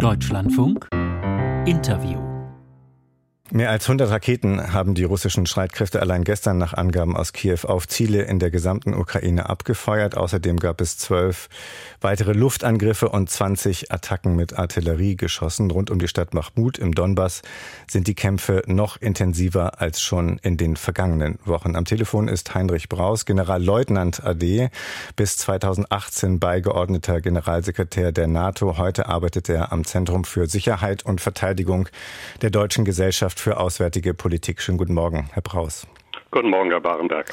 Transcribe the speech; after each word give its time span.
Deutschlandfunk. 0.00 0.88
Interview 1.66 2.29
Mehr 3.52 3.70
als 3.70 3.86
100 3.86 4.08
Raketen 4.10 4.72
haben 4.72 4.94
die 4.94 5.02
russischen 5.02 5.44
Streitkräfte 5.44 6.00
allein 6.00 6.22
gestern 6.22 6.56
nach 6.56 6.72
Angaben 6.72 7.16
aus 7.16 7.32
Kiew 7.32 7.58
auf 7.64 7.88
Ziele 7.88 8.22
in 8.22 8.38
der 8.38 8.52
gesamten 8.52 8.94
Ukraine 8.94 9.50
abgefeuert. 9.50 10.16
Außerdem 10.16 10.58
gab 10.58 10.80
es 10.80 10.98
zwölf 10.98 11.48
weitere 12.00 12.32
Luftangriffe 12.32 13.08
und 13.08 13.28
20 13.28 13.90
Attacken 13.90 14.36
mit 14.36 14.56
Artillerie 14.56 15.16
geschossen. 15.16 15.68
Rund 15.72 15.90
um 15.90 15.98
die 15.98 16.06
Stadt 16.06 16.32
Mahmud 16.32 16.78
im 16.78 16.94
Donbass 16.94 17.42
sind 17.88 18.06
die 18.06 18.14
Kämpfe 18.14 18.62
noch 18.66 18.98
intensiver 19.00 19.80
als 19.80 20.00
schon 20.00 20.38
in 20.44 20.56
den 20.56 20.76
vergangenen 20.76 21.40
Wochen. 21.44 21.74
Am 21.74 21.84
Telefon 21.84 22.28
ist 22.28 22.54
Heinrich 22.54 22.88
Braus, 22.88 23.26
Generalleutnant 23.26 24.24
AD, 24.24 24.70
bis 25.16 25.38
2018 25.38 26.38
beigeordneter 26.38 27.20
Generalsekretär 27.20 28.12
der 28.12 28.28
NATO. 28.28 28.78
Heute 28.78 29.08
arbeitet 29.08 29.48
er 29.48 29.72
am 29.72 29.84
Zentrum 29.84 30.22
für 30.22 30.46
Sicherheit 30.46 31.04
und 31.04 31.20
Verteidigung 31.20 31.88
der 32.42 32.50
Deutschen 32.50 32.84
Gesellschaft 32.84 33.39
für 33.40 33.58
Auswärtige 33.58 34.14
Politik. 34.14 34.60
Schönen 34.60 34.78
guten 34.78 34.94
Morgen, 34.94 35.28
Herr 35.32 35.42
Braus. 35.42 35.86
Guten 36.32 36.50
Morgen, 36.50 36.70
Herr 36.70 36.80
Barenberg. 36.80 37.26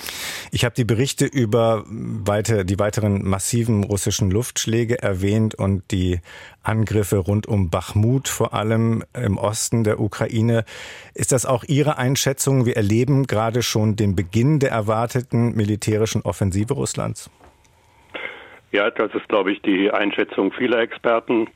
Ich 0.52 0.66
habe 0.66 0.74
die 0.74 0.84
Berichte 0.84 1.26
über 1.26 1.84
weite, 1.88 2.66
die 2.66 2.80
weiteren 2.80 3.24
massiven 3.30 3.84
russischen 3.84 4.32
Luftschläge 4.32 5.00
erwähnt 5.00 5.54
und 5.54 5.92
die 5.92 6.20
Angriffe 6.64 7.18
rund 7.18 7.46
um 7.46 7.70
Bachmut, 7.70 8.28
vor 8.28 8.56
allem 8.56 9.04
im 9.14 9.38
Osten 9.38 9.84
der 9.84 10.00
Ukraine. 10.00 10.66
Ist 11.14 11.32
das 11.32 11.46
auch 11.46 11.64
Ihre 11.68 12.00
Einschätzung? 12.00 12.66
Wir 12.66 12.76
erleben 12.76 13.28
gerade 13.28 13.62
schon 13.62 13.96
den 13.96 14.16
Beginn 14.16 14.58
der 14.58 14.72
erwarteten 14.72 15.56
militärischen 15.56 16.24
Offensive 16.24 16.74
Russlands. 16.74 17.30
Ja, 18.72 18.90
das 18.90 19.14
ist, 19.14 19.30
glaube 19.30 19.52
ich, 19.52 19.62
die 19.62 19.92
Einschätzung 19.92 20.52
vieler 20.52 20.80
Experten 20.80 21.48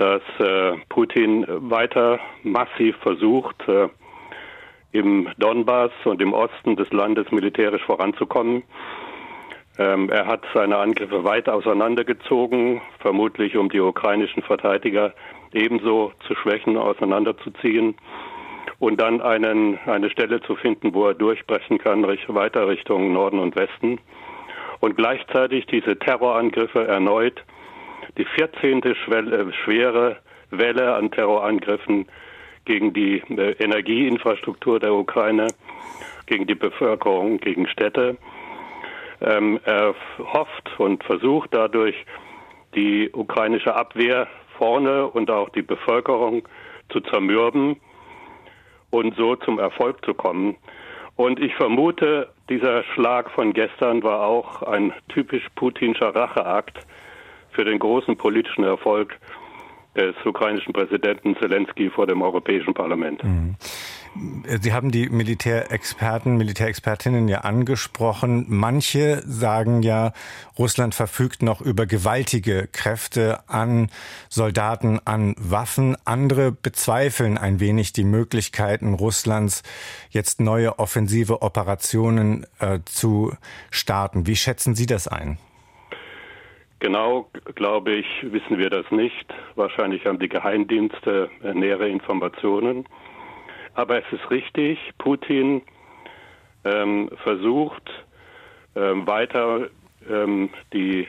dass 0.00 0.22
äh, 0.38 0.78
Putin 0.88 1.44
weiter 1.46 2.18
massiv 2.42 2.96
versucht, 3.02 3.68
äh, 3.68 3.88
im 4.92 5.28
Donbass 5.36 5.92
und 6.04 6.22
im 6.22 6.32
Osten 6.32 6.74
des 6.76 6.90
Landes 6.90 7.30
militärisch 7.30 7.84
voranzukommen. 7.84 8.62
Ähm, 9.78 10.08
er 10.08 10.26
hat 10.26 10.42
seine 10.54 10.78
Angriffe 10.78 11.22
weit 11.24 11.50
auseinandergezogen, 11.50 12.80
vermutlich 13.00 13.58
um 13.58 13.68
die 13.68 13.80
ukrainischen 13.80 14.42
Verteidiger 14.42 15.12
ebenso 15.52 16.12
zu 16.26 16.34
schwächen, 16.34 16.78
auseinanderzuziehen 16.78 17.94
und 18.78 18.98
dann 19.02 19.20
einen, 19.20 19.78
eine 19.84 20.08
Stelle 20.08 20.40
zu 20.40 20.56
finden, 20.56 20.94
wo 20.94 21.08
er 21.08 21.14
durchbrechen 21.14 21.76
kann, 21.76 22.02
weiter 22.04 22.68
Richtung 22.68 23.12
Norden 23.12 23.38
und 23.38 23.54
Westen. 23.54 24.00
Und 24.80 24.96
gleichzeitig 24.96 25.66
diese 25.66 25.98
Terrorangriffe 25.98 26.86
erneut 26.86 27.44
die 28.18 28.24
14. 28.24 28.82
Schwelle, 29.04 29.52
schwere 29.64 30.16
Welle 30.50 30.94
an 30.94 31.10
Terrorangriffen 31.10 32.06
gegen 32.64 32.92
die 32.92 33.22
äh, 33.30 33.52
Energieinfrastruktur 33.58 34.80
der 34.80 34.92
Ukraine, 34.92 35.48
gegen 36.26 36.46
die 36.46 36.54
Bevölkerung, 36.54 37.38
gegen 37.38 37.66
Städte. 37.68 38.16
Ähm, 39.20 39.60
er 39.64 39.94
hofft 40.18 40.78
und 40.78 41.04
versucht 41.04 41.50
dadurch, 41.52 41.96
die 42.74 43.10
ukrainische 43.12 43.74
Abwehr 43.74 44.28
vorne 44.56 45.06
und 45.08 45.30
auch 45.30 45.48
die 45.48 45.62
Bevölkerung 45.62 46.46
zu 46.90 47.00
zermürben 47.00 47.80
und 48.90 49.16
so 49.16 49.36
zum 49.36 49.58
Erfolg 49.58 50.04
zu 50.04 50.14
kommen. 50.14 50.56
Und 51.16 51.40
ich 51.40 51.54
vermute, 51.54 52.28
dieser 52.48 52.82
Schlag 52.94 53.30
von 53.32 53.52
gestern 53.52 54.02
war 54.02 54.22
auch 54.22 54.62
ein 54.62 54.92
typisch 55.08 55.46
putinscher 55.54 56.14
Racheakt 56.14 56.86
für 57.52 57.64
den 57.64 57.78
großen 57.78 58.16
politischen 58.16 58.64
Erfolg 58.64 59.18
des 59.96 60.14
ukrainischen 60.24 60.72
Präsidenten 60.72 61.36
Zelensky 61.36 61.90
vor 61.90 62.06
dem 62.06 62.22
Europäischen 62.22 62.74
Parlament. 62.74 63.24
Mhm. 63.24 63.56
Sie 64.60 64.72
haben 64.72 64.90
die 64.90 65.08
Militärexperten, 65.08 66.36
Militärexpertinnen 66.36 67.28
ja 67.28 67.42
angesprochen. 67.42 68.46
Manche 68.48 69.22
sagen 69.24 69.82
ja, 69.82 70.12
Russland 70.58 70.96
verfügt 70.96 71.42
noch 71.42 71.60
über 71.60 71.86
gewaltige 71.86 72.68
Kräfte 72.72 73.38
an 73.48 73.88
Soldaten, 74.28 75.00
an 75.04 75.34
Waffen. 75.38 75.96
Andere 76.04 76.50
bezweifeln 76.50 77.38
ein 77.38 77.60
wenig 77.60 77.92
die 77.92 78.04
Möglichkeiten 78.04 78.94
Russlands, 78.94 79.62
jetzt 80.10 80.40
neue 80.40 80.80
offensive 80.80 81.42
Operationen 81.42 82.46
äh, 82.58 82.80
zu 82.84 83.32
starten. 83.70 84.26
Wie 84.26 84.36
schätzen 84.36 84.74
Sie 84.74 84.86
das 84.86 85.06
ein? 85.06 85.38
Genau, 86.80 87.30
glaube 87.54 87.92
ich, 87.92 88.06
wissen 88.22 88.56
wir 88.56 88.70
das 88.70 88.90
nicht. 88.90 89.26
Wahrscheinlich 89.54 90.06
haben 90.06 90.18
die 90.18 90.30
Geheimdienste 90.30 91.30
äh, 91.42 91.52
nähere 91.52 91.88
Informationen. 91.88 92.86
Aber 93.74 93.98
es 93.98 94.12
ist 94.12 94.30
richtig, 94.30 94.78
Putin 94.96 95.60
ähm, 96.64 97.10
versucht 97.22 97.88
ähm, 98.74 99.06
weiter 99.06 99.68
ähm, 100.08 100.48
die, 100.72 101.06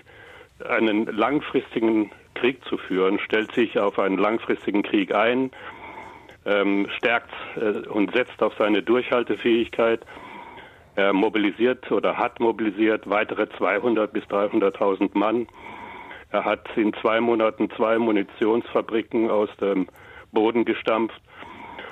einen 0.67 1.05
langfristigen 1.05 2.11
Krieg 2.35 2.63
zu 2.65 2.77
führen, 2.77 3.19
stellt 3.19 3.53
sich 3.53 3.79
auf 3.79 3.97
einen 3.97 4.17
langfristigen 4.17 4.83
Krieg 4.83 5.15
ein, 5.15 5.51
ähm, 6.45 6.87
stärkt 6.97 7.31
äh, 7.55 7.87
und 7.87 8.11
setzt 8.13 8.43
auf 8.43 8.53
seine 8.57 8.83
Durchhaltefähigkeit. 8.83 10.01
Er 10.95 11.13
mobilisiert 11.13 11.89
oder 11.91 12.17
hat 12.17 12.39
mobilisiert 12.39 13.09
weitere 13.09 13.47
200 13.57 14.11
bis 14.11 14.23
300.000 14.25 15.17
Mann. 15.17 15.47
Er 16.31 16.45
hat 16.45 16.67
in 16.75 16.93
zwei 17.01 17.19
Monaten 17.21 17.69
zwei 17.71 17.97
Munitionsfabriken 17.97 19.29
aus 19.29 19.49
dem 19.59 19.87
Boden 20.31 20.65
gestampft. 20.65 21.21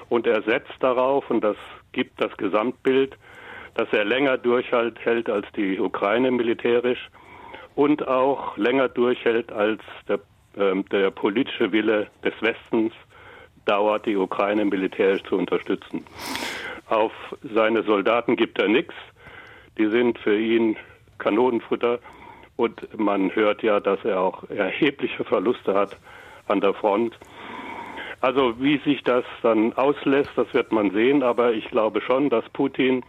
Und 0.10 0.28
er 0.28 0.42
setzt 0.44 0.74
darauf, 0.80 1.30
und 1.30 1.44
das 1.44 1.58
gibt 1.92 2.22
das 2.22 2.36
Gesamtbild, 2.38 3.16
dass 3.76 3.88
er 3.94 4.06
länger 4.06 4.38
durchhält 4.38 5.30
als 5.30 5.46
die 5.56 5.80
Ukraine 5.80 6.32
militärisch 6.32 7.10
und 7.76 8.08
auch 8.08 8.58
länger 8.58 8.90
durchhält 8.90 9.52
als 9.52 9.82
der, 10.08 10.20
äh, 10.58 10.84
der 10.92 11.12
politische 11.12 11.72
Wille 11.72 12.08
des 12.24 12.34
Westens 12.42 12.94
dauert, 13.66 14.06
die 14.06 14.18
Ukraine 14.18 14.66
militärisch 14.66 15.24
zu 15.24 15.38
unterstützen. 15.38 16.04
Auf 16.90 17.12
seine 17.54 17.84
Soldaten 17.84 18.36
gibt 18.36 18.60
er 18.60 18.68
nichts. 18.68 18.94
Die 19.78 19.88
sind 19.88 20.18
für 20.20 20.38
ihn 20.38 20.76
Kanonenfutter. 21.20 22.00
Und 22.58 23.00
man 23.00 23.34
hört 23.36 23.64
ja, 23.64 23.80
dass 23.80 24.04
er 24.04 24.20
auch 24.20 24.50
erhebliche 24.50 25.24
Verluste 25.24 25.74
hat 25.76 25.98
an 26.48 26.62
der 26.62 26.74
Front. 26.74 27.18
Also 28.22 28.60
wie 28.60 28.80
sich 28.80 29.04
das 29.04 29.24
dann 29.44 29.72
auslässt, 29.74 30.32
das 30.36 30.54
wird 30.54 30.72
man 30.72 30.92
sehen. 30.92 31.24
Aber 31.24 31.54
ich 31.54 31.70
glaube 31.70 32.02
schon, 32.02 32.30
dass 32.30 32.48
Putin 32.50 33.04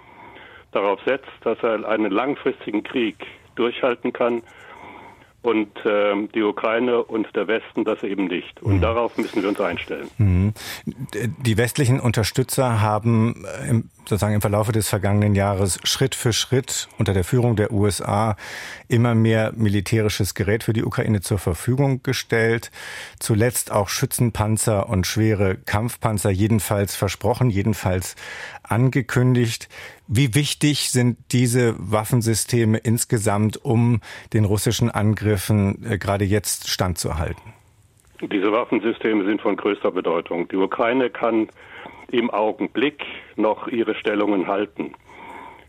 darauf 0.73 1.01
setzt, 1.05 1.33
dass 1.43 1.59
er 1.63 1.89
einen 1.89 2.13
langfristigen 2.13 2.83
Krieg 2.83 3.27
durchhalten 3.57 4.13
kann 4.13 4.43
und 5.43 5.69
äh, 5.87 6.29
die 6.35 6.43
Ukraine 6.43 7.03
und 7.03 7.35
der 7.35 7.49
Westen 7.49 7.85
das 7.85 8.03
eben 8.03 8.27
nicht. 8.27 8.63
Und 8.63 8.77
mhm. 8.77 8.81
darauf 8.81 9.17
müssen 9.17 9.43
wir 9.43 9.49
uns 9.49 9.61
einstellen. 9.61 10.09
Mhm. 10.19 10.53
Die 10.85 11.57
westlichen 11.57 12.01
Unterstützer 12.01 12.81
haben 12.81 13.45
äh, 13.45 13.81
sozusagen 14.11 14.35
im 14.35 14.41
Verlaufe 14.41 14.73
des 14.73 14.89
vergangenen 14.89 15.35
Jahres 15.35 15.81
Schritt 15.85 16.15
für 16.15 16.33
Schritt 16.33 16.89
unter 16.99 17.15
der 17.15 17.25
Führung 17.25 17.57
der 17.57 17.73
USA 17.73 18.37
immer 18.89 19.15
mehr 19.15 19.53
militärisches 19.57 20.35
Gerät 20.35 20.65
für 20.65 20.73
die 20.73 20.85
Ukraine 20.85 21.21
zur 21.21 21.39
Verfügung 21.39 22.03
gestellt. 22.03 22.71
Zuletzt 23.19 23.73
auch 23.73 23.89
Schützenpanzer 23.89 24.89
und 24.89 25.07
schwere 25.07 25.57
Kampfpanzer 25.57 26.31
jedenfalls 26.31 26.97
versprochen, 26.97 27.51
jedenfalls 27.51 28.17
angekündigt. 28.63 29.69
Wie 30.09 30.35
wichtig 30.35 30.91
sind 30.91 31.17
diese 31.31 31.77
Waffensysteme 31.79 32.79
insgesamt, 32.79 33.65
um 33.65 34.01
den 34.33 34.45
russischen 34.45 34.91
Angriffen 34.91 35.85
äh, 35.89 35.99
gerade 35.99 36.25
jetzt 36.25 36.69
standzuhalten? 36.69 37.55
Diese 38.21 38.53
Waffensysteme 38.53 39.25
sind 39.25 39.41
von 39.41 39.57
größter 39.57 39.93
Bedeutung. 39.93 40.49
Die 40.49 40.57
Ukraine 40.57 41.09
kann 41.11 41.49
im 42.13 42.31
Augenblick 42.31 43.05
noch 43.37 43.69
ihre 43.69 43.95
Stellungen 43.95 44.47
halten 44.47 44.95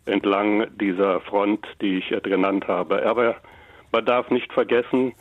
entlang 0.05 0.67
dieser 0.77 1.21
Front, 1.21 1.65
die 1.81 1.99
ich 1.99 2.09
genannt 2.23 2.67
habe. 2.67 3.05
Aber 3.05 3.35
man 3.91 4.05
darf 4.05 4.29
nicht 4.29 4.51
vergessen, 4.53 5.13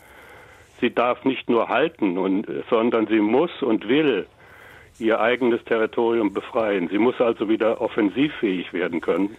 sie 0.79 0.93
darf 0.93 1.23
nicht 1.23 1.49
nur 1.49 1.69
halten, 1.69 2.17
und, 2.17 2.47
sondern 2.69 3.07
sie 3.07 3.19
muss 3.19 3.61
und 3.61 3.87
will 3.87 4.25
ihr 4.99 5.19
eigenes 5.19 5.63
Territorium 5.65 6.33
befreien. 6.33 6.89
Sie 6.89 6.97
muss 6.97 7.19
also 7.19 7.49
wieder 7.49 7.81
offensivfähig 7.81 8.73
werden 8.73 9.01
können. 9.01 9.35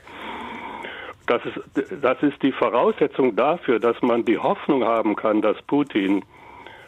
Das 1.27 1.43
ist, 1.45 2.03
das 2.03 2.23
ist 2.23 2.43
die 2.43 2.53
Voraussetzung 2.53 3.37
dafür, 3.37 3.79
dass 3.79 4.01
man 4.03 4.25
die 4.25 4.39
Hoffnung 4.39 4.85
haben 4.85 5.15
kann, 5.15 5.41
dass 5.41 5.61
Putin 5.63 6.25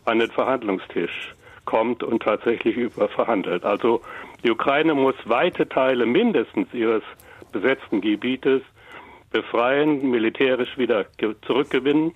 an 0.04 0.18
den 0.18 0.30
Verhandlungstisch 0.30 1.33
kommt 1.64 2.02
und 2.02 2.22
tatsächlich 2.22 2.76
über 2.76 3.08
verhandelt. 3.08 3.64
Also 3.64 4.00
die 4.42 4.50
Ukraine 4.50 4.94
muss 4.94 5.14
weite 5.24 5.68
Teile 5.68 6.06
mindestens 6.06 6.72
ihres 6.72 7.02
besetzten 7.52 8.00
Gebietes 8.00 8.62
befreien, 9.30 10.10
militärisch 10.10 10.76
wieder 10.78 11.06
zurückgewinnen. 11.46 12.12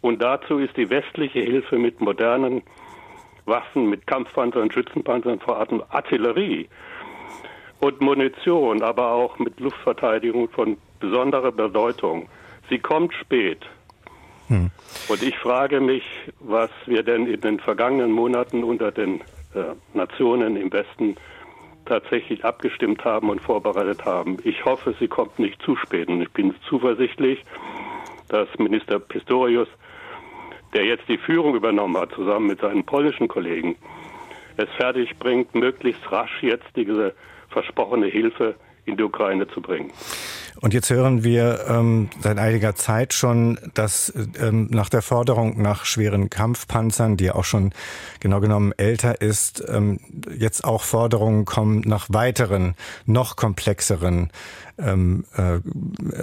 Und 0.00 0.22
dazu 0.22 0.58
ist 0.58 0.76
die 0.76 0.90
westliche 0.90 1.40
Hilfe 1.40 1.78
mit 1.78 2.00
modernen 2.00 2.62
Waffen, 3.44 3.88
mit 3.88 4.06
Kampfpanzern, 4.06 4.70
Schützenpanzern, 4.70 5.40
vor 5.40 5.58
allem 5.58 5.82
Artillerie 5.90 6.68
und 7.80 8.00
Munition, 8.00 8.82
aber 8.82 9.12
auch 9.12 9.38
mit 9.38 9.60
Luftverteidigung 9.60 10.48
von 10.48 10.76
besonderer 11.00 11.52
Bedeutung. 11.52 12.28
Sie 12.68 12.78
kommt 12.78 13.14
spät. 13.14 13.64
Hm. 14.48 14.70
Und 15.08 15.22
ich 15.22 15.36
frage 15.38 15.80
mich, 15.80 16.04
was 16.40 16.70
wir 16.86 17.02
denn 17.02 17.26
in 17.26 17.40
den 17.40 17.60
vergangenen 17.60 18.12
Monaten 18.12 18.64
unter 18.64 18.92
den 18.92 19.20
äh, 19.54 19.74
Nationen 19.94 20.56
im 20.56 20.72
Westen 20.72 21.16
tatsächlich 21.84 22.44
abgestimmt 22.44 23.04
haben 23.04 23.30
und 23.30 23.40
vorbereitet 23.40 24.04
haben. 24.04 24.38
Ich 24.44 24.64
hoffe, 24.64 24.94
sie 24.98 25.08
kommt 25.08 25.38
nicht 25.38 25.60
zu 25.62 25.76
spät. 25.76 26.08
Und 26.08 26.20
ich 26.20 26.30
bin 26.30 26.54
zuversichtlich, 26.68 27.44
dass 28.28 28.48
Minister 28.58 28.98
Pistorius, 28.98 29.68
der 30.74 30.84
jetzt 30.84 31.08
die 31.08 31.18
Führung 31.18 31.54
übernommen 31.54 31.96
hat, 31.96 32.12
zusammen 32.12 32.48
mit 32.48 32.60
seinen 32.60 32.84
polnischen 32.84 33.28
Kollegen, 33.28 33.76
es 34.56 34.68
fertig 34.76 35.16
bringt, 35.18 35.54
möglichst 35.54 36.10
rasch 36.10 36.42
jetzt 36.42 36.66
diese 36.74 37.14
versprochene 37.48 38.06
Hilfe 38.06 38.56
in 38.84 38.96
die 38.96 39.02
Ukraine 39.02 39.46
zu 39.48 39.60
bringen. 39.60 39.92
Und 40.60 40.74
jetzt 40.74 40.90
hören 40.90 41.22
wir 41.22 41.66
ähm, 41.68 42.08
seit 42.20 42.38
einiger 42.38 42.74
Zeit 42.74 43.12
schon, 43.12 43.58
dass 43.74 44.12
ähm, 44.40 44.68
nach 44.70 44.88
der 44.88 45.02
Forderung 45.02 45.60
nach 45.60 45.84
schweren 45.84 46.30
Kampfpanzern, 46.30 47.16
die 47.16 47.24
ja 47.24 47.34
auch 47.34 47.44
schon 47.44 47.72
genau 48.20 48.40
genommen 48.40 48.72
älter 48.76 49.20
ist, 49.20 49.62
ähm, 49.68 50.00
jetzt 50.36 50.64
auch 50.64 50.82
Forderungen 50.82 51.44
kommen 51.44 51.80
nach 51.80 52.06
weiteren, 52.08 52.74
noch 53.04 53.36
komplexeren, 53.36 54.30
ähm, 54.78 55.24
äh, 55.36 55.58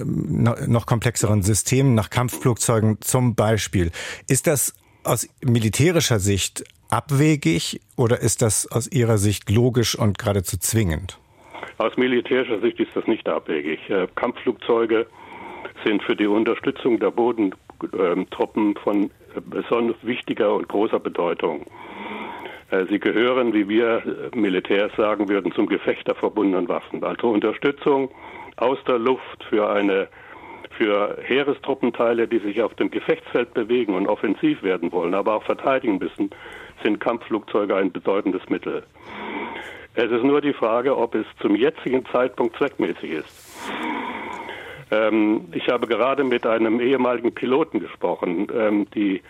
noch 0.04 0.86
komplexeren 0.86 1.44
Systemen, 1.44 1.94
nach 1.94 2.10
Kampfflugzeugen 2.10 3.02
zum 3.02 3.36
Beispiel. 3.36 3.92
Ist 4.28 4.48
das 4.48 4.74
aus 5.04 5.28
militärischer 5.44 6.20
Sicht 6.20 6.64
abwegig 6.90 7.82
oder 7.96 8.20
ist 8.20 8.42
das 8.42 8.68
aus 8.72 8.88
Ihrer 8.88 9.18
Sicht 9.18 9.50
logisch 9.50 9.96
und 9.96 10.18
geradezu 10.18 10.58
zwingend? 10.58 11.20
Aus 11.78 11.98
militärischer 11.98 12.60
Sicht 12.60 12.80
ist 12.80 12.96
das 12.96 13.08
nicht 13.08 13.28
abwegig. 13.28 13.90
Äh, 13.90 14.08
Kampfflugzeuge 14.16 15.08
sind 15.84 16.04
für 16.04 16.16
die 16.16 16.28
Unterstützung 16.28 17.00
der 17.00 17.12
Bodentruppen 17.12 18.76
von 18.76 19.10
besonders 19.50 19.98
wichtiger 20.04 20.54
und 20.54 20.68
großer 20.68 21.00
Bedeutung. 21.00 21.66
Äh, 22.70 22.86
sie 22.90 23.00
gehören, 23.00 23.54
wie 23.54 23.68
wir 23.68 24.30
Militärs 24.36 24.92
sagen 24.96 25.30
würden, 25.30 25.52
zum 25.52 25.68
Gefecht 25.68 26.08
der 26.08 26.16
verbundenen 26.16 26.68
Waffen. 26.68 27.04
Also 27.04 27.30
Unterstützung 27.30 28.10
aus 28.58 28.78
der 28.88 29.00
Luft 29.00 29.44
für 29.50 29.70
eine 29.70 30.08
für 30.78 31.18
Heerestruppenteile, 31.22 32.28
die 32.28 32.40
sich 32.40 32.64
auf 32.64 32.74
dem 32.74 32.90
Gefechtsfeld 32.90 33.54
bewegen 33.54 33.94
und 33.94 34.08
offensiv 34.08 34.64
werden 34.64 34.92
wollen, 34.92 35.14
aber 35.14 35.36
auch 35.36 35.44
verteidigen 35.44 36.00
müssen, 36.00 36.32
sind 36.82 37.00
Kampfflugzeuge 37.00 37.76
ein 37.76 37.92
bedeutendes 37.92 38.50
Mittel. 38.50 38.84
Es 39.96 40.10
ist 40.10 40.24
nur 40.24 40.42
die 40.42 40.54
Frage, 40.54 40.98
ob 40.98 41.14
es 41.14 41.26
zum 41.40 41.56
jetzigen 41.56 42.06
Zeitpunkt 42.08 42.58
zweckmäßig 42.58 43.12
ist. 43.12 43.60
Ähm, 44.90 45.46
ich 45.54 45.68
habe 45.70 45.88
gerade 45.88 46.24
mit 46.24 46.46
einem 46.46 46.80
ehemaligen 46.80 47.34
Piloten 47.34 47.80
gesprochen. 47.80 48.48
Ähm, 48.54 48.88
die 48.96 49.22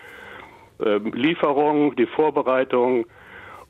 ähm, 0.84 1.12
Lieferung, 1.12 1.94
die 1.96 2.06
Vorbereitung 2.06 3.04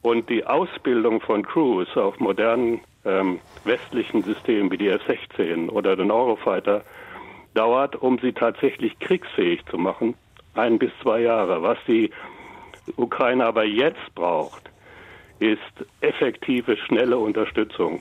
und 0.02 0.28
die 0.30 0.46
Ausbildung 0.46 1.20
von 1.20 1.42
Crews 1.44 1.96
auf 1.96 2.20
modernen 2.20 2.80
ähm, 3.04 3.40
westlichen 3.64 4.22
Systemen 4.22 4.70
wie 4.70 4.78
die 4.78 4.88
F-16 4.88 5.70
oder 5.70 5.96
den 5.96 6.10
Eurofighter 6.10 6.84
dauert, 7.54 7.96
um 7.96 8.18
sie 8.18 8.32
tatsächlich 8.32 8.98
kriegsfähig 9.00 9.64
zu 9.66 9.78
machen, 9.78 10.14
ein 10.54 10.78
bis 10.78 10.90
zwei 11.02 11.20
Jahre. 11.20 11.62
Was 11.62 11.78
die 11.86 12.10
Ukraine 12.96 13.46
aber 13.46 13.64
jetzt 13.64 14.14
braucht, 14.14 14.70
ist 15.52 15.86
effektive, 16.00 16.76
schnelle 16.76 17.18
Unterstützung. 17.18 18.00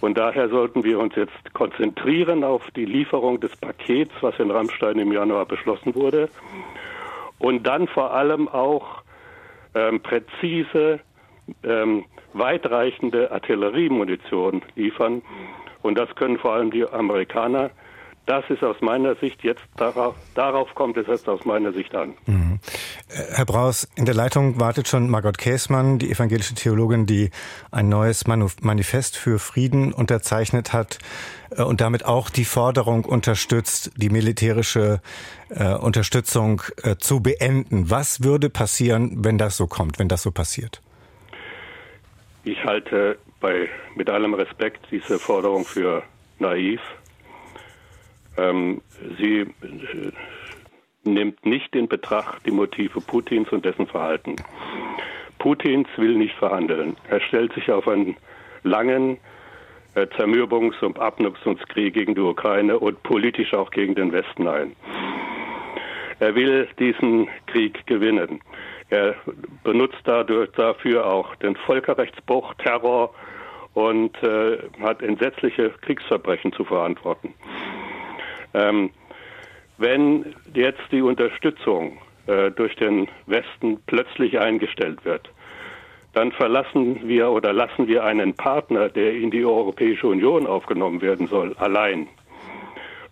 Und 0.00 0.16
daher 0.16 0.48
sollten 0.48 0.84
wir 0.84 0.98
uns 0.98 1.14
jetzt 1.16 1.54
konzentrieren 1.54 2.44
auf 2.44 2.62
die 2.76 2.84
Lieferung 2.84 3.40
des 3.40 3.54
Pakets, 3.56 4.12
was 4.20 4.38
in 4.38 4.50
Rammstein 4.50 4.98
im 4.98 5.12
Januar 5.12 5.44
beschlossen 5.44 5.94
wurde. 5.94 6.28
Und 7.38 7.66
dann 7.66 7.88
vor 7.88 8.14
allem 8.14 8.48
auch 8.48 9.02
ähm, 9.74 10.00
präzise, 10.00 11.00
ähm, 11.64 12.04
weitreichende 12.32 13.30
Artilleriemunition 13.30 14.62
liefern. 14.76 15.22
Und 15.82 15.98
das 15.98 16.14
können 16.14 16.38
vor 16.38 16.52
allem 16.52 16.70
die 16.70 16.88
Amerikaner. 16.88 17.70
Das 18.26 18.44
ist 18.50 18.62
aus 18.62 18.80
meiner 18.80 19.14
Sicht 19.16 19.42
jetzt 19.42 19.64
darauf, 19.76 20.14
darauf 20.34 20.74
kommt 20.74 20.96
es 20.96 21.06
jetzt 21.06 21.28
aus 21.28 21.44
meiner 21.44 21.72
Sicht 21.72 21.94
an. 21.94 22.14
Mhm. 22.26 22.60
Herr 23.10 23.46
Braus, 23.46 23.88
in 23.96 24.04
der 24.04 24.14
Leitung 24.14 24.60
wartet 24.60 24.86
schon 24.86 25.08
Margot 25.08 25.38
Käßmann, 25.38 25.98
die 25.98 26.10
evangelische 26.10 26.54
Theologin, 26.54 27.06
die 27.06 27.30
ein 27.70 27.88
neues 27.88 28.26
Manifest 28.26 29.16
für 29.16 29.38
Frieden 29.38 29.94
unterzeichnet 29.94 30.74
hat 30.74 30.98
äh, 31.50 31.62
und 31.62 31.80
damit 31.80 32.04
auch 32.04 32.28
die 32.28 32.44
Forderung 32.44 33.06
unterstützt, 33.06 33.92
die 33.96 34.10
militärische 34.10 35.00
äh, 35.48 35.74
Unterstützung 35.74 36.62
äh, 36.82 36.96
zu 36.96 37.22
beenden. 37.22 37.90
Was 37.90 38.22
würde 38.22 38.50
passieren, 38.50 39.24
wenn 39.24 39.38
das 39.38 39.56
so 39.56 39.66
kommt, 39.66 39.98
wenn 39.98 40.08
das 40.08 40.22
so 40.22 40.30
passiert? 40.30 40.82
Ich 42.44 42.62
halte 42.64 43.18
bei, 43.40 43.68
mit 43.94 44.10
allem 44.10 44.34
Respekt 44.34 44.86
diese 44.90 45.18
Forderung 45.18 45.64
für 45.64 46.02
naiv. 46.38 46.80
Ähm, 48.36 48.82
sie 49.18 49.46
nimmt 51.14 51.44
nicht 51.44 51.74
in 51.74 51.88
Betracht 51.88 52.44
die 52.46 52.50
Motive 52.50 53.00
Putins 53.00 53.50
und 53.50 53.64
dessen 53.64 53.86
Verhalten. 53.86 54.36
Putins 55.38 55.88
will 55.96 56.16
nicht 56.16 56.34
verhandeln. 56.34 56.96
Er 57.08 57.20
stellt 57.20 57.52
sich 57.54 57.70
auf 57.70 57.86
einen 57.86 58.16
langen 58.62 59.18
äh, 59.94 60.06
Zermürbungs- 60.16 60.82
und 60.82 60.98
Abnutzungskrieg 60.98 61.94
gegen 61.94 62.14
die 62.14 62.20
Ukraine 62.20 62.78
und 62.78 63.02
politisch 63.02 63.54
auch 63.54 63.70
gegen 63.70 63.94
den 63.94 64.12
Westen 64.12 64.46
ein. 64.48 64.74
Er 66.20 66.34
will 66.34 66.68
diesen 66.78 67.28
Krieg 67.46 67.86
gewinnen. 67.86 68.40
Er 68.90 69.14
benutzt 69.64 70.00
dadurch 70.04 70.50
dafür 70.52 71.06
auch 71.06 71.36
den 71.36 71.54
Völkerrechtsbruch, 71.56 72.54
Terror 72.54 73.14
und 73.74 74.20
äh, 74.22 74.58
hat 74.80 75.02
entsetzliche 75.02 75.70
Kriegsverbrechen 75.82 76.52
zu 76.52 76.64
verantworten. 76.64 77.34
Ähm, 78.54 78.90
wenn 79.78 80.34
jetzt 80.54 80.82
die 80.90 81.02
Unterstützung 81.02 81.98
äh, 82.26 82.50
durch 82.50 82.74
den 82.76 83.08
Westen 83.26 83.78
plötzlich 83.86 84.38
eingestellt 84.38 85.04
wird, 85.04 85.30
dann 86.12 86.32
verlassen 86.32 87.08
wir 87.08 87.30
oder 87.30 87.52
lassen 87.52 87.86
wir 87.86 88.04
einen 88.04 88.34
Partner, 88.34 88.88
der 88.88 89.14
in 89.14 89.30
die 89.30 89.44
Europäische 89.44 90.08
Union 90.08 90.46
aufgenommen 90.46 91.00
werden 91.00 91.28
soll, 91.28 91.54
allein. 91.58 92.08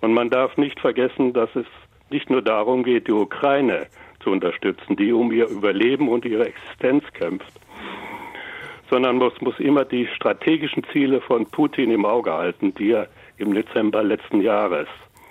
Und 0.00 0.12
man 0.12 0.28
darf 0.28 0.56
nicht 0.56 0.80
vergessen, 0.80 1.32
dass 1.32 1.54
es 1.54 1.66
nicht 2.11 2.30
nur 2.30 2.42
darum 2.42 2.82
geht, 2.82 3.06
die 3.08 3.12
Ukraine 3.12 3.87
zu 4.20 4.30
unterstützen, 4.30 4.96
die 4.96 5.12
um 5.12 5.30
ihr 5.32 5.49
Überleben 5.49 6.08
und 6.08 6.25
ihre 6.25 6.46
Existenz 6.46 7.04
kämpft, 7.12 7.52
sondern 8.90 9.16
muss, 9.16 9.40
muss 9.40 9.58
immer 9.61 9.85
die 9.85 10.06
strategischen 10.08 10.85
Ziele 10.92 11.20
von 11.20 11.46
Putin 11.46 11.90
im 11.90 12.04
Auge 12.04 12.32
halten, 12.32 12.75
die 12.75 12.92
er 12.92 13.08
im 13.37 13.54
Dezember 13.54 14.02
letzten 14.02 14.40
Jahres 14.40 14.88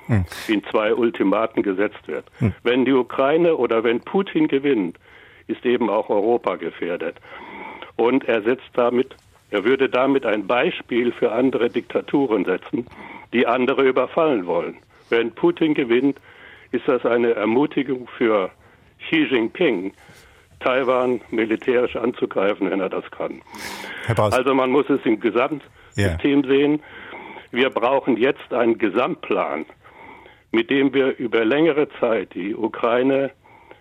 hm. 0.08 0.26
in 0.48 0.64
zwei 0.66 0.94
Ultimaten 0.94 1.64
gesetzt 1.64 2.08
wird. 2.08 2.26
Hm. 2.40 2.54
Wenn 2.64 2.86
die 2.86 2.94
Ukraine 2.94 3.56
oder 3.56 3.84
wenn 3.84 4.02
Putin 4.02 4.48
gewinnt, 4.48 4.98
ist 5.48 5.66
eben 5.66 5.90
auch 5.90 6.10
Europa 6.10 6.56
gefährdet. 6.56 7.18
Und 7.96 8.26
er 8.26 8.42
setzt 8.42 8.70
damit, 8.74 9.16
er 9.52 9.64
würde 9.64 9.90
damit 9.90 10.26
ein 10.26 10.48
Beispiel 10.48 11.12
für 11.12 11.32
andere 11.32 11.70
Diktaturen 11.70 12.46
setzen, 12.46 12.88
die 13.34 13.48
andere 13.48 13.88
überfallen 13.88 14.46
wollen. 14.46 14.78
Wenn 15.10 15.32
Putin 15.32 15.74
gewinnt, 15.74 16.20
ist 16.72 16.88
das 16.88 17.06
eine 17.06 17.34
Ermutigung 17.34 18.08
für 18.18 18.50
Xi 19.08 19.24
Jinping, 19.24 19.94
Taiwan 20.60 21.22
militärisch 21.30 21.96
anzugreifen, 21.96 22.72
wenn 22.72 22.80
er 22.80 22.90
das 22.90 23.10
kann. 23.12 23.42
Also 24.18 24.54
man 24.54 24.72
muss 24.72 24.90
es 24.90 25.00
im 25.06 25.20
Gesamtsystem 25.20 26.40
yeah. 26.44 26.48
sehen. 26.48 26.84
Wir 27.52 27.70
brauchen 27.70 28.18
jetzt 28.18 28.52
einen 28.52 28.78
Gesamtplan 28.78 29.66
mit 30.56 30.70
dem 30.70 30.94
wir 30.94 31.18
über 31.18 31.44
längere 31.44 31.90
Zeit 32.00 32.34
die 32.34 32.56
Ukraine 32.56 33.32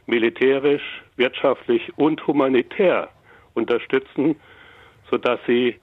militärisch, 0.06 0.82
wirtschaftlich 1.16 1.96
und 1.96 2.26
humanitär 2.26 3.08
unterstützen, 3.54 4.34
sodass 5.08 5.38
sie 5.46 5.76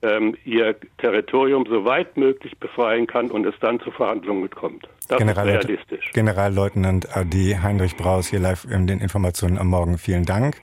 ähm, 0.00 0.34
ihr 0.44 0.76
Territorium 0.96 1.66
so 1.68 1.84
weit 1.84 2.16
möglich 2.16 2.58
befreien 2.58 3.06
kann 3.06 3.30
und 3.30 3.44
es 3.44 3.54
dann 3.60 3.80
zu 3.80 3.90
Verhandlungen 3.90 4.48
kommt. 4.48 4.88
Das 5.08 5.18
General 5.18 5.48
ist 5.48 5.68
realistisch. 5.68 6.10
Generalleutnant 6.12 7.14
AD 7.14 7.58
Heinrich 7.62 7.96
Braus 7.96 8.28
hier 8.28 8.40
live 8.40 8.64
in 8.64 8.86
den 8.86 9.00
Informationen 9.00 9.58
am 9.58 9.68
Morgen. 9.68 9.98
Vielen 9.98 10.24
Dank. 10.24 10.60